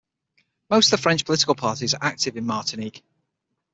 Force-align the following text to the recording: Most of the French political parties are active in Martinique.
Most 0.71 0.87
of 0.87 0.91
the 0.97 1.01
French 1.03 1.25
political 1.25 1.53
parties 1.53 1.93
are 1.93 2.03
active 2.03 2.35
in 2.35 2.43
Martinique. 2.43 3.03